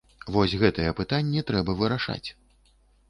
[0.35, 2.29] Вось гэтыя пытанні трэба вырашаць!